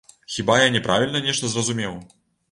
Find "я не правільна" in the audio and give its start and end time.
0.61-1.19